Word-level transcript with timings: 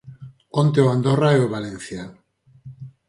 Onte 0.61 0.79
o 0.85 0.91
Andorra 0.95 1.29
e 1.37 1.39
o 1.45 1.51
Valencia. 1.55 2.03